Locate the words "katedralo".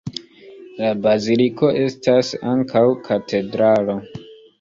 3.09-3.97